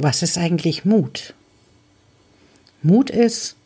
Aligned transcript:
Was 0.00 0.22
ist 0.22 0.38
eigentlich 0.38 0.84
Mut? 0.84 1.34
Mut 2.82 3.10
ist, 3.10 3.56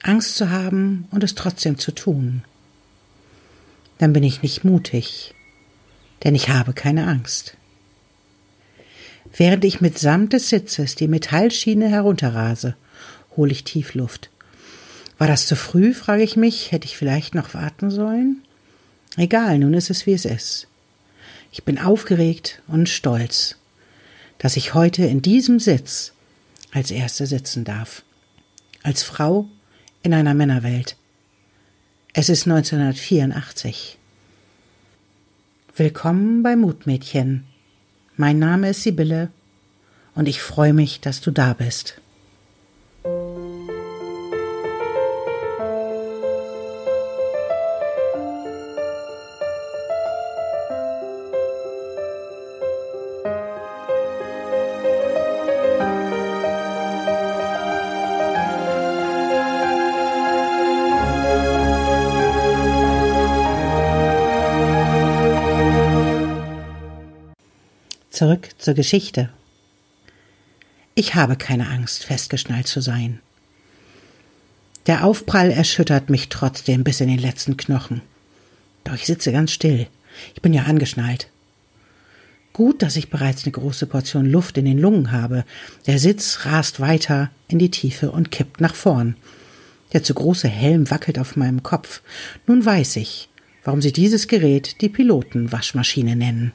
Angst 0.00 0.36
zu 0.36 0.50
haben 0.50 1.08
und 1.10 1.24
es 1.24 1.34
trotzdem 1.34 1.76
zu 1.76 1.90
tun. 1.90 2.44
Dann 3.98 4.12
bin 4.12 4.22
ich 4.22 4.42
nicht 4.42 4.62
mutig, 4.62 5.34
denn 6.22 6.36
ich 6.36 6.50
habe 6.50 6.72
keine 6.72 7.08
Angst. 7.08 7.56
Während 9.36 9.64
ich 9.64 9.80
mitsamt 9.80 10.34
des 10.34 10.50
Sitzes 10.50 10.94
die 10.94 11.08
Metallschiene 11.08 11.88
herunterrase, 11.88 12.76
hole 13.36 13.50
ich 13.50 13.64
Tiefluft. 13.64 14.30
War 15.18 15.26
das 15.26 15.48
zu 15.48 15.56
früh, 15.56 15.94
frage 15.94 16.22
ich 16.22 16.36
mich, 16.36 16.70
hätte 16.70 16.86
ich 16.86 16.96
vielleicht 16.96 17.34
noch 17.34 17.54
warten 17.54 17.90
sollen? 17.90 18.40
Egal, 19.16 19.58
nun 19.58 19.74
ist 19.74 19.90
es 19.90 20.06
wie 20.06 20.12
es 20.12 20.26
ist. 20.26 20.68
Ich 21.50 21.64
bin 21.64 21.80
aufgeregt 21.80 22.62
und 22.68 22.88
stolz 22.88 23.56
dass 24.38 24.56
ich 24.56 24.74
heute 24.74 25.04
in 25.04 25.22
diesem 25.22 25.60
Sitz 25.60 26.12
als 26.72 26.90
Erste 26.90 27.26
sitzen 27.26 27.64
darf. 27.64 28.02
Als 28.82 29.02
Frau 29.02 29.48
in 30.02 30.14
einer 30.14 30.34
Männerwelt. 30.34 30.96
Es 32.12 32.28
ist 32.28 32.46
1984. 32.46 33.98
Willkommen 35.74 36.42
bei 36.42 36.56
Mutmädchen. 36.56 37.44
Mein 38.16 38.38
Name 38.38 38.70
ist 38.70 38.82
Sibylle 38.82 39.30
und 40.14 40.28
ich 40.28 40.40
freue 40.40 40.72
mich, 40.72 41.00
dass 41.00 41.20
du 41.20 41.30
da 41.30 41.52
bist. 41.52 42.00
Zurück 68.16 68.48
zur 68.56 68.72
Geschichte. 68.72 69.28
Ich 70.94 71.16
habe 71.16 71.36
keine 71.36 71.68
Angst, 71.68 72.02
festgeschnallt 72.02 72.66
zu 72.66 72.80
sein. 72.80 73.20
Der 74.86 75.04
Aufprall 75.04 75.50
erschüttert 75.50 76.08
mich 76.08 76.30
trotzdem 76.30 76.82
bis 76.82 77.02
in 77.02 77.08
den 77.08 77.18
letzten 77.18 77.58
Knochen. 77.58 78.00
Doch 78.84 78.94
ich 78.94 79.04
sitze 79.04 79.32
ganz 79.32 79.52
still. 79.52 79.86
Ich 80.34 80.40
bin 80.40 80.54
ja 80.54 80.62
angeschnallt. 80.62 81.28
Gut, 82.54 82.80
dass 82.80 82.96
ich 82.96 83.10
bereits 83.10 83.44
eine 83.44 83.52
große 83.52 83.84
Portion 83.84 84.24
Luft 84.24 84.56
in 84.56 84.64
den 84.64 84.78
Lungen 84.78 85.12
habe. 85.12 85.44
Der 85.86 85.98
Sitz 85.98 86.46
rast 86.46 86.80
weiter 86.80 87.30
in 87.48 87.58
die 87.58 87.70
Tiefe 87.70 88.10
und 88.10 88.30
kippt 88.30 88.62
nach 88.62 88.74
vorn. 88.74 89.14
Der 89.92 90.02
zu 90.02 90.14
große 90.14 90.48
Helm 90.48 90.90
wackelt 90.90 91.18
auf 91.18 91.36
meinem 91.36 91.62
Kopf. 91.62 92.00
Nun 92.46 92.64
weiß 92.64 92.96
ich, 92.96 93.28
warum 93.62 93.82
sie 93.82 93.92
dieses 93.92 94.26
Gerät 94.26 94.80
die 94.80 94.88
Pilotenwaschmaschine 94.88 96.16
nennen. 96.16 96.54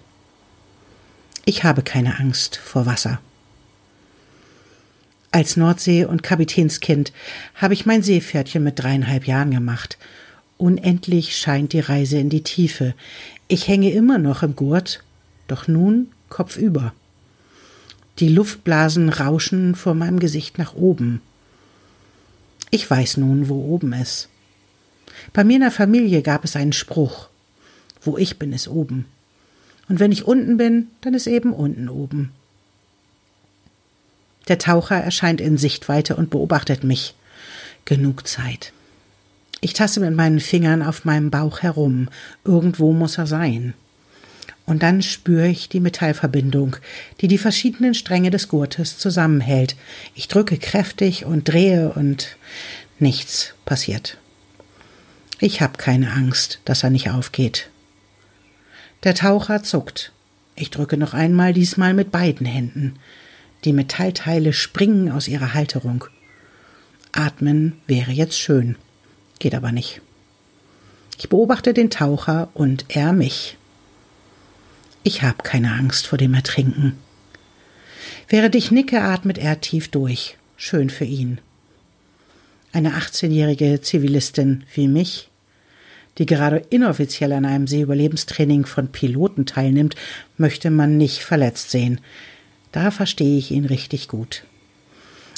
Ich 1.45 1.63
habe 1.63 1.81
keine 1.81 2.19
Angst 2.19 2.57
vor 2.57 2.85
Wasser. 2.85 3.19
Als 5.31 5.55
Nordsee- 5.57 6.05
und 6.05 6.23
Kapitänskind 6.23 7.13
habe 7.55 7.73
ich 7.73 7.85
mein 7.85 8.03
Seepferdchen 8.03 8.63
mit 8.63 8.79
dreieinhalb 8.79 9.25
Jahren 9.25 9.51
gemacht. 9.51 9.97
Unendlich 10.57 11.37
scheint 11.37 11.73
die 11.73 11.79
Reise 11.79 12.19
in 12.19 12.29
die 12.29 12.43
Tiefe. 12.43 12.93
Ich 13.47 13.67
hänge 13.67 13.91
immer 13.91 14.17
noch 14.17 14.43
im 14.43 14.55
Gurt, 14.55 15.03
doch 15.47 15.67
nun 15.67 16.11
kopfüber. 16.29 16.93
Die 18.19 18.27
Luftblasen 18.27 19.09
rauschen 19.09 19.73
vor 19.73 19.95
meinem 19.95 20.19
Gesicht 20.19 20.57
nach 20.57 20.75
oben. 20.75 21.21
Ich 22.69 22.89
weiß 22.89 23.17
nun, 23.17 23.49
wo 23.49 23.55
oben 23.73 23.93
ist. 23.93 24.29
Bei 25.33 25.43
mir 25.43 25.55
in 25.55 25.61
der 25.61 25.71
Familie 25.71 26.21
gab 26.21 26.43
es 26.43 26.55
einen 26.55 26.73
Spruch. 26.73 27.29
Wo 28.01 28.17
ich 28.17 28.37
bin, 28.37 28.53
ist 28.53 28.67
oben. 28.67 29.05
Und 29.91 29.99
wenn 29.99 30.13
ich 30.13 30.25
unten 30.25 30.55
bin, 30.55 30.87
dann 31.01 31.13
ist 31.13 31.27
eben 31.27 31.51
unten 31.51 31.89
oben. 31.89 32.31
Der 34.47 34.57
Taucher 34.57 34.95
erscheint 34.95 35.41
in 35.41 35.57
Sichtweite 35.57 36.15
und 36.15 36.29
beobachtet 36.29 36.85
mich. 36.85 37.13
Genug 37.83 38.25
Zeit. 38.25 38.71
Ich 39.59 39.73
tasse 39.73 39.99
mit 39.99 40.15
meinen 40.15 40.39
Fingern 40.39 40.81
auf 40.81 41.03
meinem 41.03 41.29
Bauch 41.29 41.61
herum. 41.61 42.07
Irgendwo 42.45 42.93
muss 42.93 43.17
er 43.17 43.27
sein. 43.27 43.73
Und 44.65 44.81
dann 44.81 45.01
spüre 45.01 45.49
ich 45.49 45.67
die 45.67 45.81
Metallverbindung, 45.81 46.77
die 47.19 47.27
die 47.27 47.37
verschiedenen 47.37 47.93
Stränge 47.93 48.29
des 48.29 48.47
Gurtes 48.47 48.97
zusammenhält. 48.97 49.75
Ich 50.15 50.29
drücke 50.29 50.57
kräftig 50.57 51.25
und 51.25 51.49
drehe 51.49 51.91
und 51.91 52.37
nichts 52.97 53.55
passiert. 53.65 54.17
Ich 55.41 55.59
habe 55.59 55.73
keine 55.75 56.13
Angst, 56.13 56.61
dass 56.63 56.83
er 56.83 56.91
nicht 56.91 57.09
aufgeht. 57.09 57.67
Der 59.03 59.15
Taucher 59.15 59.63
zuckt. 59.63 60.11
Ich 60.55 60.69
drücke 60.69 60.95
noch 60.95 61.15
einmal, 61.15 61.53
diesmal 61.53 61.95
mit 61.95 62.11
beiden 62.11 62.45
Händen. 62.45 62.99
Die 63.65 63.73
Metallteile 63.73 64.53
springen 64.53 65.11
aus 65.11 65.27
ihrer 65.27 65.55
Halterung. 65.55 66.05
Atmen 67.11 67.73
wäre 67.87 68.11
jetzt 68.11 68.37
schön, 68.37 68.75
geht 69.39 69.55
aber 69.55 69.71
nicht. 69.71 70.01
Ich 71.17 71.29
beobachte 71.29 71.73
den 71.73 71.89
Taucher 71.89 72.49
und 72.53 72.85
er 72.89 73.11
mich. 73.11 73.57
Ich 75.03 75.23
habe 75.23 75.41
keine 75.41 75.73
Angst 75.73 76.05
vor 76.05 76.19
dem 76.19 76.35
Ertrinken. 76.35 76.97
Während 78.29 78.53
ich 78.53 78.69
nicke, 78.69 79.01
atmet 79.01 79.39
er 79.39 79.61
tief 79.61 79.89
durch. 79.89 80.37
Schön 80.57 80.91
für 80.91 81.05
ihn. 81.05 81.39
Eine 82.71 82.91
18-jährige 82.91 83.81
Zivilistin 83.81 84.63
wie 84.75 84.87
mich 84.87 85.30
die 86.17 86.25
gerade 86.25 86.57
inoffiziell 86.69 87.31
an 87.33 87.45
einem 87.45 87.67
Seeüberlebenstraining 87.67 88.65
von 88.65 88.89
Piloten 88.89 89.45
teilnimmt, 89.45 89.95
möchte 90.37 90.69
man 90.69 90.97
nicht 90.97 91.23
verletzt 91.23 91.71
sehen. 91.71 92.01
Da 92.71 92.91
verstehe 92.91 93.37
ich 93.37 93.51
ihn 93.51 93.65
richtig 93.65 94.07
gut. 94.07 94.43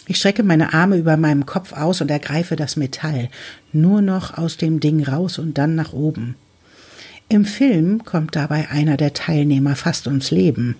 Ich 0.06 0.18
strecke 0.18 0.44
meine 0.44 0.74
Arme 0.74 0.98
über 0.98 1.16
meinem 1.16 1.46
Kopf 1.46 1.72
aus 1.74 2.02
und 2.02 2.12
ergreife 2.12 2.56
das 2.56 2.76
Metall, 2.76 3.30
nur 3.72 4.02
noch 4.02 4.38
aus 4.38 4.58
dem 4.58 4.80
Ding 4.80 5.04
raus 5.04 5.40
und 5.40 5.58
dann 5.58 5.76
nach 5.76 5.94
oben. 5.94 6.36
Im 7.30 7.46
Film 7.46 8.04
kommt 8.04 8.36
dabei 8.36 8.70
einer 8.70 8.98
der 8.98 9.14
Teilnehmer 9.14 9.76
fast 9.76 10.08
ums 10.08 10.30
Leben. 10.30 10.76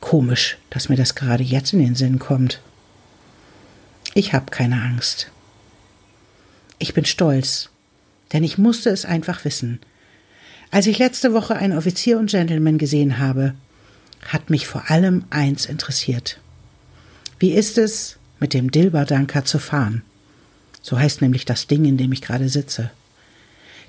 Komisch, 0.00 0.58
dass 0.70 0.88
mir 0.88 0.96
das 0.96 1.14
gerade 1.14 1.42
jetzt 1.42 1.72
in 1.72 1.80
den 1.80 1.96
Sinn 1.96 2.18
kommt. 2.18 2.60
Ich 4.14 4.32
habe 4.32 4.50
keine 4.50 4.80
Angst. 4.80 5.30
Ich 6.78 6.94
bin 6.94 7.04
stolz, 7.04 7.70
denn 8.32 8.44
ich 8.44 8.58
musste 8.58 8.90
es 8.90 9.04
einfach 9.04 9.44
wissen. 9.44 9.80
Als 10.70 10.86
ich 10.86 10.98
letzte 10.98 11.32
Woche 11.32 11.56
einen 11.56 11.76
Offizier 11.76 12.18
und 12.18 12.30
Gentleman 12.30 12.78
gesehen 12.78 13.18
habe, 13.18 13.54
hat 14.26 14.50
mich 14.50 14.66
vor 14.66 14.90
allem 14.90 15.24
eins 15.30 15.66
interessiert. 15.66 16.40
Wie 17.38 17.52
ist 17.52 17.78
es, 17.78 18.18
mit 18.40 18.54
dem 18.54 18.70
Dilberdanker 18.70 19.44
zu 19.44 19.58
fahren? 19.58 20.02
So 20.82 20.98
heißt 20.98 21.22
nämlich 21.22 21.44
das 21.44 21.66
Ding, 21.66 21.84
in 21.84 21.96
dem 21.96 22.12
ich 22.12 22.22
gerade 22.22 22.48
sitze. 22.48 22.90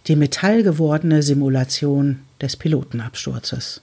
Die 0.07 0.15
metallgewordene 0.15 1.21
Simulation 1.21 2.21
des 2.41 2.55
Pilotenabsturzes. 2.55 3.81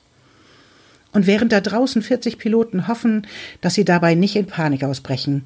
Und 1.12 1.26
während 1.26 1.53
da 1.53 1.60
draußen 1.60 2.03
40 2.03 2.38
Piloten 2.38 2.88
hoffen, 2.88 3.26
dass 3.60 3.75
sie 3.75 3.84
dabei 3.84 4.15
nicht 4.15 4.34
in 4.36 4.47
Panik 4.47 4.82
ausbrechen, 4.82 5.44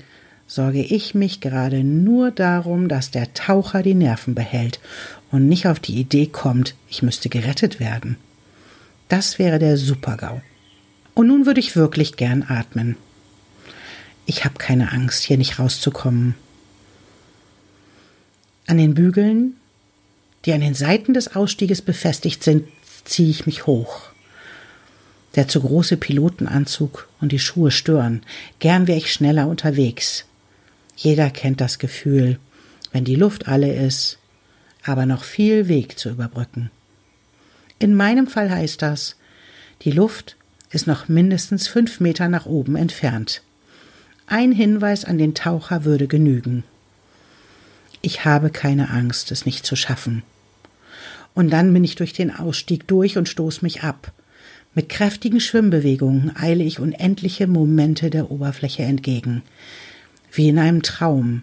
sorge 0.48 0.82
ich 0.82 1.14
mich 1.14 1.41
gerade 1.41 1.84
nur 1.84 2.32
darum, 2.32 2.88
dass 2.88 3.12
der 3.12 3.32
Taucher 3.34 3.82
die 3.82 3.94
Nerven 3.94 4.34
behält 4.34 4.81
und 5.31 5.47
nicht 5.47 5.69
auf 5.69 5.78
die 5.78 6.00
Idee 6.00 6.26
kommt, 6.26 6.75
ich 6.88 7.03
müsste 7.03 7.28
gerettet 7.28 7.78
werden. 7.78 8.16
Das 9.08 9.38
wäre 9.38 9.58
der 9.58 9.76
Supergau. 9.76 10.41
Und 11.14 11.28
nun 11.28 11.47
würde 11.47 11.60
ich 11.60 11.76
wirklich 11.76 12.16
gern 12.16 12.44
atmen. 12.48 12.97
Ich 14.25 14.44
habe 14.44 14.56
keine 14.58 14.93
Angst, 14.93 15.22
hier 15.22 15.38
nicht 15.38 15.58
rauszukommen. 15.58 16.34
An 18.67 18.78
den 18.78 18.94
Bügeln, 18.94 19.55
die 20.44 20.52
an 20.52 20.61
den 20.61 20.75
Seiten 20.75 21.14
des 21.14 21.34
Ausstieges 21.34 21.82
befestigt 21.82 22.43
sind, 22.43 22.69
ziehe 23.05 23.31
ich 23.31 23.46
mich 23.46 23.67
hoch. 23.67 24.11
Der 25.34 25.49
zu 25.49 25.61
große 25.61 25.96
Pilotenanzug 25.96 27.08
und 27.20 27.32
die 27.32 27.38
Schuhe 27.38 27.70
stören. 27.70 28.22
Gern 28.61 28.87
wäre 28.87 28.99
ich 28.99 29.12
schneller 29.12 29.49
unterwegs. 29.49 30.27
Jeder 31.00 31.30
kennt 31.30 31.60
das 31.60 31.78
Gefühl, 31.78 32.40
wenn 32.90 33.04
die 33.04 33.14
Luft 33.14 33.46
alle 33.46 33.72
ist, 33.72 34.18
aber 34.82 35.06
noch 35.06 35.22
viel 35.22 35.68
Weg 35.68 35.96
zu 35.96 36.10
überbrücken. 36.10 36.72
In 37.78 37.94
meinem 37.94 38.26
Fall 38.26 38.50
heißt 38.50 38.82
das, 38.82 39.14
die 39.82 39.92
Luft 39.92 40.36
ist 40.70 40.88
noch 40.88 41.06
mindestens 41.06 41.68
fünf 41.68 42.00
Meter 42.00 42.28
nach 42.28 42.46
oben 42.46 42.74
entfernt. 42.74 43.42
Ein 44.26 44.50
Hinweis 44.50 45.04
an 45.04 45.18
den 45.18 45.34
Taucher 45.34 45.84
würde 45.84 46.08
genügen. 46.08 46.64
Ich 48.02 48.24
habe 48.24 48.50
keine 48.50 48.90
Angst, 48.90 49.30
es 49.30 49.46
nicht 49.46 49.64
zu 49.64 49.76
schaffen. 49.76 50.24
Und 51.32 51.50
dann 51.50 51.72
bin 51.72 51.84
ich 51.84 51.94
durch 51.94 52.12
den 52.12 52.34
Ausstieg 52.34 52.88
durch 52.88 53.16
und 53.16 53.28
stoß 53.28 53.62
mich 53.62 53.84
ab. 53.84 54.12
Mit 54.74 54.88
kräftigen 54.88 55.38
Schwimmbewegungen 55.38 56.34
eile 56.36 56.64
ich 56.64 56.80
unendliche 56.80 57.46
Momente 57.46 58.10
der 58.10 58.32
Oberfläche 58.32 58.82
entgegen, 58.82 59.42
wie 60.32 60.48
in 60.48 60.58
einem 60.58 60.82
Traum, 60.82 61.42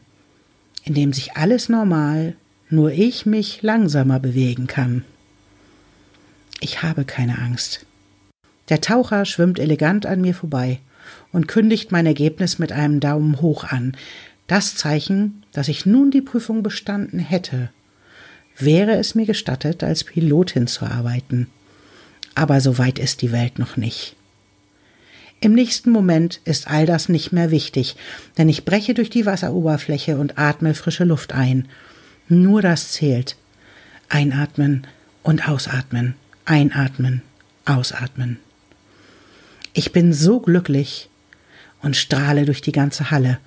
in 0.83 0.93
dem 0.93 1.13
sich 1.13 1.35
alles 1.35 1.69
normal, 1.69 2.35
nur 2.69 2.91
ich 2.91 3.25
mich 3.25 3.61
langsamer 3.61 4.19
bewegen 4.19 4.67
kann. 4.67 5.03
Ich 6.59 6.83
habe 6.83 7.05
keine 7.05 7.39
Angst. 7.39 7.85
Der 8.69 8.81
Taucher 8.81 9.25
schwimmt 9.25 9.59
elegant 9.59 10.05
an 10.05 10.21
mir 10.21 10.33
vorbei 10.33 10.79
und 11.31 11.47
kündigt 11.47 11.91
mein 11.91 12.05
Ergebnis 12.05 12.59
mit 12.59 12.71
einem 12.71 12.99
Daumen 12.99 13.41
hoch 13.41 13.63
an. 13.65 13.95
Das 14.47 14.75
Zeichen, 14.75 15.43
dass 15.51 15.67
ich 15.67 15.85
nun 15.85 16.11
die 16.11 16.21
Prüfung 16.21 16.63
bestanden 16.63 17.19
hätte. 17.19 17.69
Wäre 18.57 18.93
es 18.93 19.15
mir 19.15 19.25
gestattet, 19.25 19.83
als 19.83 20.03
Pilotin 20.03 20.67
zu 20.67 20.85
arbeiten. 20.85 21.47
Aber 22.35 22.61
so 22.61 22.77
weit 22.77 22.99
ist 22.99 23.21
die 23.21 23.31
Welt 23.31 23.59
noch 23.59 23.77
nicht. 23.77 24.15
Im 25.41 25.53
nächsten 25.53 25.91
Moment 25.91 26.39
ist 26.45 26.67
all 26.67 26.85
das 26.85 27.09
nicht 27.09 27.31
mehr 27.31 27.51
wichtig, 27.51 27.95
denn 28.37 28.49
ich 28.49 28.65
breche 28.65 28.93
durch 28.93 29.09
die 29.09 29.25
Wasseroberfläche 29.25 30.17
und 30.17 30.37
atme 30.37 30.73
frische 30.73 31.03
Luft 31.03 31.33
ein. 31.33 31.67
Nur 32.27 32.61
das 32.61 32.91
zählt. 32.91 33.35
Einatmen 34.09 34.87
und 35.23 35.47
ausatmen, 35.47 36.15
einatmen, 36.45 37.21
ausatmen. 37.65 38.39
Ich 39.73 39.91
bin 39.91 40.13
so 40.13 40.39
glücklich 40.39 41.09
und 41.81 41.95
strahle 41.95 42.45
durch 42.45 42.61
die 42.61 42.71
ganze 42.71 43.11
Halle. 43.11 43.39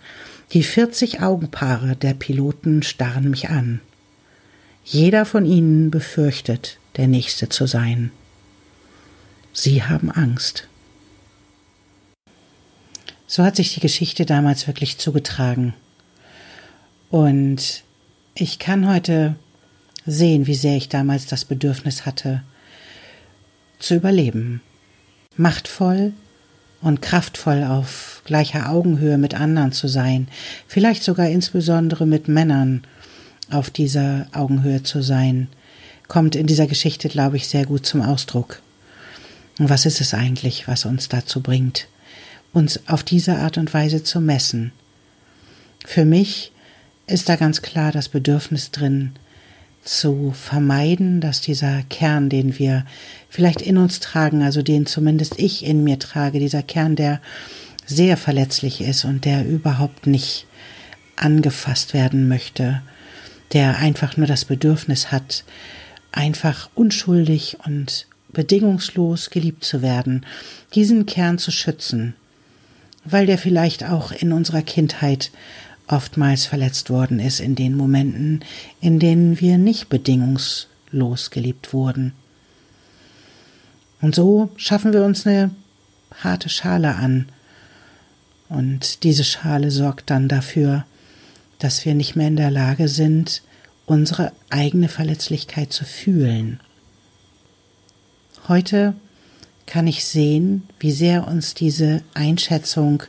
Die 0.52 0.62
vierzig 0.62 1.20
Augenpaare 1.20 1.96
der 1.96 2.14
Piloten 2.14 2.82
starren 2.82 3.30
mich 3.30 3.48
an. 3.48 3.80
Jeder 4.84 5.24
von 5.24 5.44
ihnen 5.44 5.90
befürchtet, 5.90 6.78
der 6.96 7.08
Nächste 7.08 7.48
zu 7.48 7.66
sein. 7.66 8.10
Sie 9.52 9.82
haben 9.82 10.10
Angst. 10.10 10.67
So 13.30 13.44
hat 13.44 13.56
sich 13.56 13.74
die 13.74 13.80
Geschichte 13.80 14.24
damals 14.24 14.66
wirklich 14.66 14.96
zugetragen. 14.96 15.74
Und 17.10 17.82
ich 18.34 18.58
kann 18.58 18.88
heute 18.88 19.36
sehen, 20.06 20.46
wie 20.46 20.54
sehr 20.54 20.78
ich 20.78 20.88
damals 20.88 21.26
das 21.26 21.44
Bedürfnis 21.44 22.06
hatte, 22.06 22.42
zu 23.78 23.94
überleben, 23.94 24.62
machtvoll 25.36 26.14
und 26.80 27.02
kraftvoll 27.02 27.64
auf 27.64 28.22
gleicher 28.24 28.70
Augenhöhe 28.70 29.18
mit 29.18 29.34
anderen 29.34 29.72
zu 29.72 29.88
sein, 29.88 30.28
vielleicht 30.66 31.02
sogar 31.02 31.28
insbesondere 31.28 32.06
mit 32.06 32.28
Männern 32.28 32.82
auf 33.50 33.68
dieser 33.68 34.26
Augenhöhe 34.32 34.82
zu 34.84 35.02
sein, 35.02 35.48
kommt 36.08 36.34
in 36.34 36.46
dieser 36.46 36.66
Geschichte, 36.66 37.10
glaube 37.10 37.36
ich, 37.36 37.46
sehr 37.46 37.66
gut 37.66 37.84
zum 37.84 38.00
Ausdruck. 38.00 38.62
Und 39.58 39.68
was 39.68 39.84
ist 39.84 40.00
es 40.00 40.14
eigentlich, 40.14 40.66
was 40.66 40.86
uns 40.86 41.10
dazu 41.10 41.42
bringt, 41.42 41.88
uns 42.52 42.80
auf 42.88 43.02
diese 43.02 43.36
Art 43.36 43.58
und 43.58 43.72
Weise 43.74 44.02
zu 44.02 44.20
messen? 44.20 44.72
Für 45.84 46.04
mich 46.04 46.52
ist 47.06 47.28
da 47.28 47.36
ganz 47.36 47.62
klar 47.62 47.92
das 47.92 48.08
Bedürfnis 48.08 48.70
drin, 48.70 49.12
zu 49.88 50.32
vermeiden, 50.32 51.20
dass 51.20 51.40
dieser 51.40 51.82
Kern, 51.84 52.28
den 52.28 52.58
wir 52.58 52.84
vielleicht 53.30 53.62
in 53.62 53.78
uns 53.78 54.00
tragen, 54.00 54.42
also 54.42 54.60
den 54.60 54.84
zumindest 54.84 55.38
ich 55.38 55.64
in 55.64 55.82
mir 55.82 55.98
trage, 55.98 56.38
dieser 56.40 56.62
Kern, 56.62 56.94
der 56.94 57.20
sehr 57.86 58.18
verletzlich 58.18 58.82
ist 58.82 59.06
und 59.06 59.24
der 59.24 59.48
überhaupt 59.48 60.06
nicht 60.06 60.46
angefasst 61.16 61.94
werden 61.94 62.28
möchte, 62.28 62.82
der 63.54 63.78
einfach 63.78 64.18
nur 64.18 64.26
das 64.26 64.44
Bedürfnis 64.44 65.10
hat, 65.10 65.44
einfach 66.12 66.68
unschuldig 66.74 67.56
und 67.64 68.06
bedingungslos 68.30 69.30
geliebt 69.30 69.64
zu 69.64 69.80
werden, 69.80 70.26
diesen 70.74 71.06
Kern 71.06 71.38
zu 71.38 71.50
schützen, 71.50 72.14
weil 73.10 73.26
der 73.26 73.38
vielleicht 73.38 73.84
auch 73.84 74.12
in 74.12 74.32
unserer 74.32 74.62
Kindheit 74.62 75.30
oftmals 75.86 76.46
verletzt 76.46 76.90
worden 76.90 77.18
ist 77.18 77.40
in 77.40 77.54
den 77.54 77.76
Momenten, 77.76 78.44
in 78.80 78.98
denen 78.98 79.40
wir 79.40 79.58
nicht 79.58 79.88
bedingungslos 79.88 81.30
geliebt 81.30 81.72
wurden. 81.72 82.12
Und 84.00 84.14
so 84.14 84.50
schaffen 84.56 84.92
wir 84.92 85.02
uns 85.02 85.26
eine 85.26 85.50
harte 86.22 86.48
Schale 86.48 86.94
an. 86.94 87.28
Und 88.48 89.02
diese 89.02 89.24
Schale 89.24 89.70
sorgt 89.70 90.10
dann 90.10 90.28
dafür, 90.28 90.84
dass 91.58 91.84
wir 91.84 91.94
nicht 91.94 92.16
mehr 92.16 92.28
in 92.28 92.36
der 92.36 92.50
Lage 92.50 92.88
sind, 92.88 93.42
unsere 93.86 94.32
eigene 94.50 94.88
Verletzlichkeit 94.88 95.72
zu 95.72 95.84
fühlen. 95.84 96.60
Heute 98.46 98.94
kann 99.68 99.86
ich 99.86 100.04
sehen, 100.04 100.66
wie 100.80 100.90
sehr 100.90 101.28
uns 101.28 101.54
diese 101.54 102.02
Einschätzung 102.14 103.04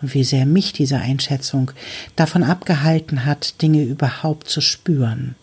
und 0.00 0.14
wie 0.14 0.22
sehr 0.22 0.44
mich 0.44 0.72
diese 0.74 0.98
Einschätzung 0.98 1.70
davon 2.14 2.44
abgehalten 2.44 3.24
hat, 3.24 3.62
Dinge 3.62 3.82
überhaupt 3.82 4.48
zu 4.48 4.60
spüren. 4.60 5.34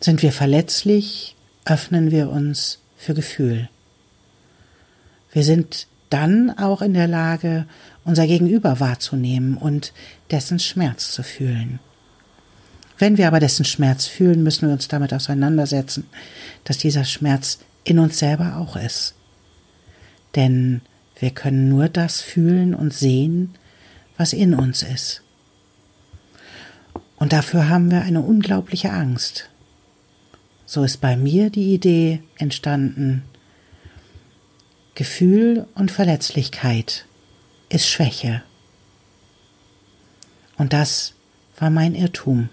Sind 0.00 0.22
wir 0.22 0.32
verletzlich, 0.32 1.34
öffnen 1.64 2.10
wir 2.10 2.28
uns 2.28 2.78
für 2.96 3.14
Gefühl. 3.14 3.70
Wir 5.32 5.42
sind 5.42 5.86
dann 6.10 6.56
auch 6.58 6.82
in 6.82 6.92
der 6.92 7.08
Lage, 7.08 7.66
unser 8.04 8.26
Gegenüber 8.26 8.80
wahrzunehmen 8.80 9.56
und 9.56 9.94
dessen 10.30 10.58
Schmerz 10.58 11.10
zu 11.10 11.22
fühlen. 11.22 11.80
Wenn 12.98 13.16
wir 13.16 13.28
aber 13.28 13.40
dessen 13.40 13.64
Schmerz 13.64 14.06
fühlen, 14.06 14.42
müssen 14.42 14.68
wir 14.68 14.74
uns 14.74 14.88
damit 14.88 15.12
auseinandersetzen, 15.14 16.06
dass 16.64 16.78
dieser 16.78 17.04
Schmerz 17.04 17.58
in 17.86 18.00
uns 18.00 18.18
selber 18.18 18.56
auch 18.56 18.76
ist. 18.76 19.14
Denn 20.34 20.82
wir 21.18 21.30
können 21.30 21.68
nur 21.68 21.88
das 21.88 22.20
fühlen 22.20 22.74
und 22.74 22.92
sehen, 22.92 23.54
was 24.16 24.32
in 24.32 24.54
uns 24.54 24.82
ist. 24.82 25.22
Und 27.16 27.32
dafür 27.32 27.68
haben 27.68 27.90
wir 27.90 28.02
eine 28.02 28.20
unglaubliche 28.20 28.90
Angst. 28.90 29.48
So 30.66 30.82
ist 30.82 31.00
bei 31.00 31.16
mir 31.16 31.48
die 31.48 31.72
Idee 31.72 32.22
entstanden, 32.38 33.22
Gefühl 34.96 35.66
und 35.74 35.90
Verletzlichkeit 35.90 37.06
ist 37.68 37.88
Schwäche. 37.88 38.42
Und 40.58 40.72
das 40.72 41.14
war 41.56 41.70
mein 41.70 41.94
Irrtum. 41.94 42.48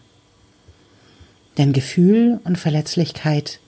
Denn 1.58 1.74
Gefühl 1.74 2.40
und 2.44 2.58
Verletzlichkeit 2.58 3.60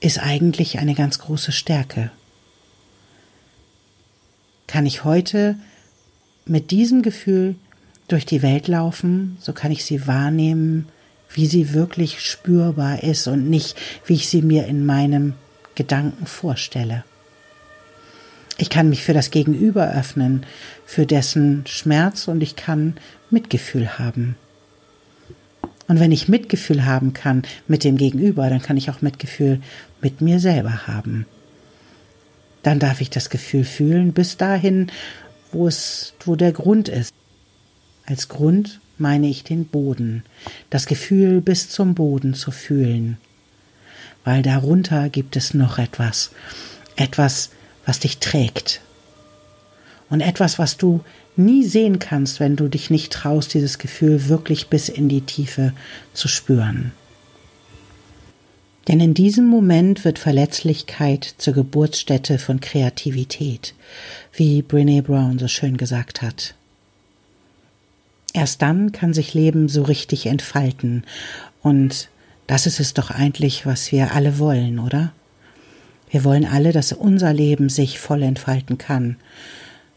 ist 0.00 0.18
eigentlich 0.18 0.78
eine 0.78 0.94
ganz 0.94 1.18
große 1.18 1.52
Stärke 1.52 2.10
kann 4.68 4.86
ich 4.86 5.02
heute 5.02 5.56
mit 6.46 6.70
diesem 6.70 7.02
Gefühl 7.02 7.56
durch 8.06 8.24
die 8.24 8.42
Welt 8.42 8.68
laufen, 8.68 9.36
so 9.40 9.52
kann 9.52 9.72
ich 9.72 9.84
sie 9.84 10.06
wahrnehmen, 10.06 10.86
wie 11.34 11.46
sie 11.46 11.74
wirklich 11.74 12.20
spürbar 12.20 13.02
ist 13.02 13.26
und 13.26 13.50
nicht, 13.50 13.76
wie 14.06 14.14
ich 14.14 14.28
sie 14.28 14.42
mir 14.42 14.66
in 14.66 14.86
meinem 14.86 15.34
Gedanken 15.74 16.26
vorstelle. 16.26 17.04
Ich 18.56 18.70
kann 18.70 18.88
mich 18.88 19.04
für 19.04 19.12
das 19.14 19.30
Gegenüber 19.30 19.90
öffnen, 19.92 20.44
für 20.84 21.06
dessen 21.06 21.64
Schmerz 21.66 22.28
und 22.28 22.42
ich 22.42 22.56
kann 22.56 22.96
Mitgefühl 23.30 23.98
haben. 23.98 24.36
Und 25.88 26.00
wenn 26.00 26.12
ich 26.12 26.28
Mitgefühl 26.28 26.84
haben 26.84 27.12
kann 27.12 27.42
mit 27.66 27.82
dem 27.82 27.96
Gegenüber, 27.96 28.48
dann 28.50 28.62
kann 28.62 28.76
ich 28.76 28.90
auch 28.90 29.02
Mitgefühl 29.02 29.60
mit 30.00 30.20
mir 30.20 30.38
selber 30.38 30.86
haben 30.86 31.26
dann 32.62 32.78
darf 32.78 33.00
ich 33.00 33.10
das 33.10 33.30
Gefühl 33.30 33.64
fühlen, 33.64 34.12
bis 34.12 34.36
dahin, 34.36 34.90
wo 35.52 35.66
es, 35.66 36.14
wo 36.24 36.36
der 36.36 36.52
Grund 36.52 36.88
ist. 36.88 37.14
Als 38.04 38.28
Grund 38.28 38.80
meine 38.96 39.28
ich 39.28 39.44
den 39.44 39.66
Boden, 39.66 40.24
das 40.70 40.86
Gefühl 40.86 41.40
bis 41.40 41.70
zum 41.70 41.94
Boden 41.94 42.34
zu 42.34 42.50
fühlen. 42.50 43.18
Weil 44.24 44.42
darunter 44.42 45.08
gibt 45.08 45.36
es 45.36 45.54
noch 45.54 45.78
etwas, 45.78 46.30
etwas, 46.96 47.50
was 47.86 48.00
dich 48.00 48.18
trägt. 48.18 48.82
Und 50.10 50.20
etwas, 50.20 50.58
was 50.58 50.76
du 50.76 51.00
nie 51.36 51.64
sehen 51.64 51.98
kannst, 51.98 52.40
wenn 52.40 52.56
du 52.56 52.68
dich 52.68 52.90
nicht 52.90 53.12
traust, 53.12 53.54
dieses 53.54 53.78
Gefühl 53.78 54.28
wirklich 54.28 54.68
bis 54.68 54.88
in 54.88 55.08
die 55.08 55.20
Tiefe 55.20 55.72
zu 56.14 56.28
spüren. 56.28 56.92
Denn 58.88 59.00
in 59.00 59.12
diesem 59.12 59.46
Moment 59.46 60.06
wird 60.06 60.18
Verletzlichkeit 60.18 61.34
zur 61.36 61.52
Geburtsstätte 61.52 62.38
von 62.38 62.60
Kreativität, 62.60 63.74
wie 64.32 64.62
Brene 64.62 65.02
Brown 65.02 65.38
so 65.38 65.46
schön 65.46 65.76
gesagt 65.76 66.22
hat. 66.22 66.54
Erst 68.32 68.62
dann 68.62 68.92
kann 68.92 69.12
sich 69.12 69.34
Leben 69.34 69.68
so 69.68 69.82
richtig 69.82 70.26
entfalten. 70.26 71.04
Und 71.62 72.08
das 72.46 72.66
ist 72.66 72.80
es 72.80 72.94
doch 72.94 73.10
eigentlich, 73.10 73.66
was 73.66 73.92
wir 73.92 74.14
alle 74.14 74.38
wollen, 74.38 74.78
oder? 74.78 75.12
Wir 76.10 76.24
wollen 76.24 76.46
alle, 76.46 76.72
dass 76.72 76.92
unser 76.92 77.34
Leben 77.34 77.68
sich 77.68 77.98
voll 77.98 78.22
entfalten 78.22 78.78
kann, 78.78 79.16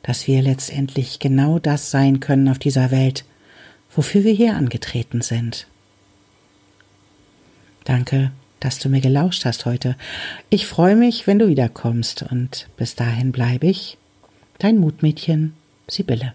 dass 0.03 0.27
wir 0.27 0.41
letztendlich 0.41 1.19
genau 1.19 1.59
das 1.59 1.91
sein 1.91 2.19
können 2.19 2.49
auf 2.49 2.59
dieser 2.59 2.91
Welt, 2.91 3.25
wofür 3.95 4.23
wir 4.23 4.33
hier 4.33 4.55
angetreten 4.55 5.21
sind. 5.21 5.67
Danke 7.83 8.31
dass 8.61 8.79
du 8.79 8.87
mir 8.87 9.01
gelauscht 9.01 9.43
hast 9.43 9.65
heute. 9.65 9.97
Ich 10.49 10.65
freue 10.65 10.95
mich, 10.95 11.27
wenn 11.27 11.39
du 11.39 11.49
wiederkommst 11.49 12.23
und 12.23 12.69
bis 12.77 12.95
dahin 12.95 13.33
bleibe 13.33 13.67
ich 13.67 13.97
dein 14.59 14.77
Mutmädchen 14.77 15.53
Sibylle. 15.89 16.33